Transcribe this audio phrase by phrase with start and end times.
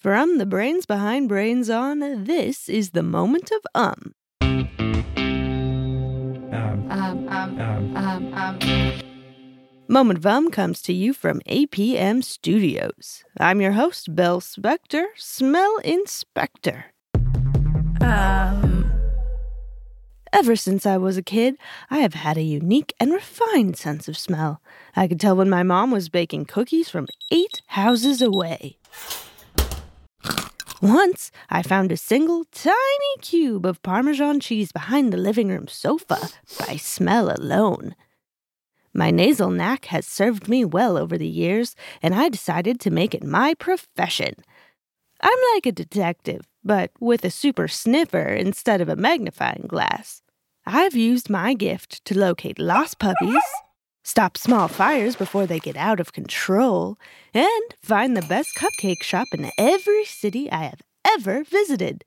[0.00, 4.14] From the brains behind Brains On, this is the moment of um.
[4.40, 4.80] Um,
[6.90, 8.58] Um, um, um, um.
[9.88, 13.24] Moment of Um comes to you from APM Studios.
[13.38, 16.86] I'm your host, Belle Spector, Smell Inspector.
[18.00, 18.90] Um,
[20.32, 21.56] Ever since I was a kid,
[21.90, 24.62] I have had a unique and refined sense of smell.
[24.96, 28.78] I could tell when my mom was baking cookies from eight houses away.
[30.80, 36.30] Once, I found a single tiny cube of Parmesan cheese behind the living room sofa
[36.66, 37.94] by smell alone.
[38.94, 43.14] My nasal knack has served me well over the years, and I decided to make
[43.14, 44.34] it my profession.
[45.20, 50.22] I'm like a detective, but with a super sniffer instead of a magnifying glass.
[50.64, 53.42] I've used my gift to locate lost puppies,
[54.02, 56.98] stop small fires before they get out of control,
[57.34, 62.04] and find the best cupcake shop in every city I have ever visited.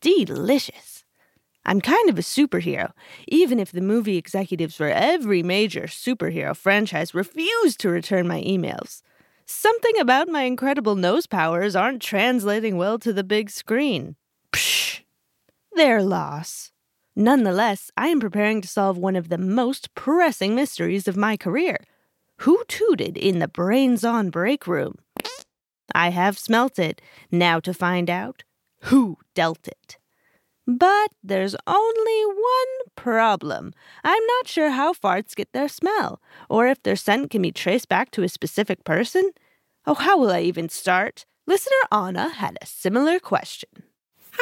[0.00, 1.04] Delicious.
[1.64, 2.92] I'm kind of a superhero,
[3.28, 9.02] even if the movie executives for every major superhero franchise refuse to return my emails.
[9.46, 14.16] Something about my incredible nose powers aren't translating well to the big screen.
[14.52, 15.00] Psh!
[15.74, 16.71] Their loss.
[17.14, 21.78] Nonetheless, I am preparing to solve one of the most pressing mysteries of my career.
[22.38, 24.96] Who tooted in the brains on break room?
[25.94, 27.02] I have smelt it.
[27.30, 28.44] Now to find out
[28.84, 29.98] who dealt it.
[30.66, 33.74] But there's only one problem.
[34.04, 37.88] I'm not sure how farts get their smell, or if their scent can be traced
[37.88, 39.32] back to a specific person.
[39.86, 41.26] Oh, how will I even start?
[41.46, 43.70] Listener Anna had a similar question.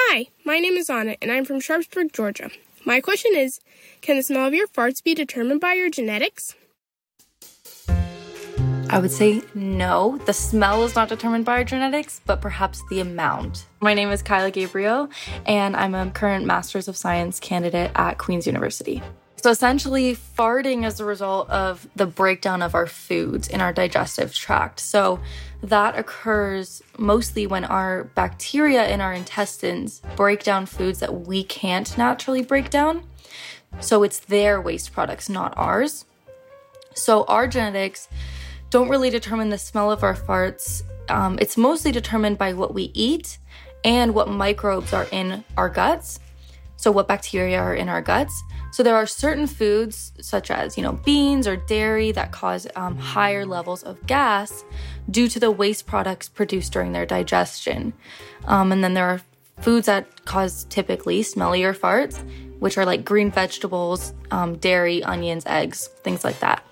[0.09, 2.51] Hi, my name is Anna, and I'm from Sharpsburg, Georgia.
[2.85, 3.61] My question is
[4.01, 6.57] Can the smell of your farts be determined by your genetics?
[8.89, 10.19] I would say no.
[10.25, 13.67] The smell is not determined by our genetics, but perhaps the amount.
[13.81, 15.11] My name is Kaila Gabriel,
[15.47, 19.03] and I'm a current Master's of Science candidate at Queen's University.
[19.43, 24.35] So essentially, farting is a result of the breakdown of our foods in our digestive
[24.35, 24.81] tract.
[24.81, 25.19] So
[25.63, 31.97] that occurs mostly when our bacteria in our intestines break down foods that we can't
[31.97, 33.05] naturally break down.
[33.81, 36.05] So it's their waste products, not ours.
[36.95, 38.09] So our genetics
[38.69, 40.83] don't really determine the smell of our farts.
[41.09, 43.39] Um, it's mostly determined by what we eat
[43.85, 46.21] and what microbes are in our guts.
[46.77, 48.43] So, what bacteria are in our guts.
[48.73, 52.97] So, there are certain foods, such as, you know, beans or dairy, that cause um,
[52.97, 54.65] higher levels of gas
[55.11, 57.93] due to the waste products produced during their digestion.
[58.47, 59.21] Um, and then there are
[59.61, 62.23] foods that cause typically smellier farts,
[62.61, 66.65] which are like green vegetables, um, dairy, onions, eggs, things like that.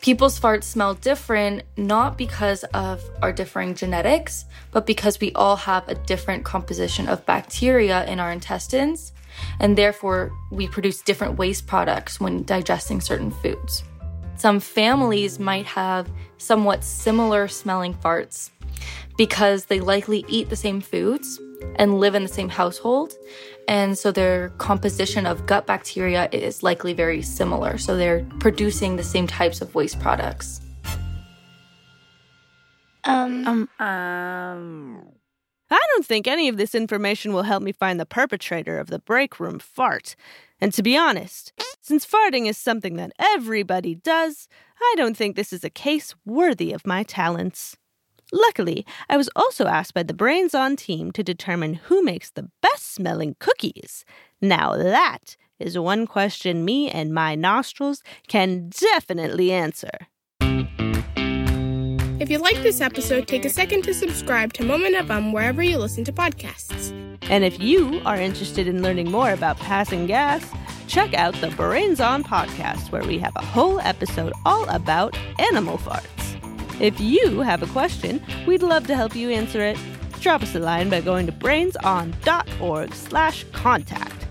[0.00, 5.86] People's farts smell different not because of our differing genetics, but because we all have
[5.88, 9.12] a different composition of bacteria in our intestines,
[9.58, 13.84] and therefore we produce different waste products when digesting certain foods.
[14.36, 18.50] Some families might have somewhat similar smelling farts
[19.18, 21.38] because they likely eat the same foods
[21.76, 23.12] and live in the same household.
[23.68, 27.76] And so their composition of gut bacteria is likely very similar.
[27.76, 30.62] So they're producing the same types of waste products.
[33.04, 35.19] Um, Um.
[35.70, 38.98] I don't think any of this information will help me find the perpetrator of the
[38.98, 40.16] break room fart.
[40.60, 44.48] And to be honest, since farting is something that everybody does,
[44.80, 47.76] I don't think this is a case worthy of my talents.
[48.32, 52.48] Luckily, I was also asked by the Brains On team to determine who makes the
[52.62, 54.04] best smelling cookies.
[54.40, 60.08] Now that is one question me and my nostrils can definitely answer.
[62.20, 65.62] If you like this episode, take a second to subscribe to Moment of Um wherever
[65.62, 66.92] you listen to podcasts.
[67.30, 70.44] And if you are interested in learning more about passing gas,
[70.86, 75.78] check out the Brains On podcast, where we have a whole episode all about animal
[75.78, 76.36] farts.
[76.78, 79.78] If you have a question, we'd love to help you answer it.
[80.20, 84.26] Drop us a line by going to brainson.org slash contact.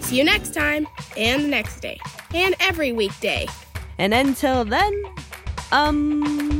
[0.00, 0.88] See you next time,
[1.18, 2.00] and the next day,
[2.32, 3.46] and every weekday.
[3.98, 5.02] And until then,
[5.72, 6.51] um...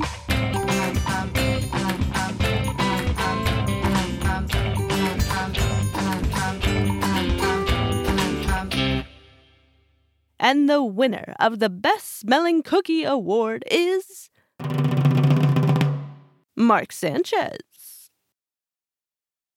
[10.53, 14.29] And the winner of the Best Smelling Cookie Award is.
[16.55, 17.72] Mark Sanchez.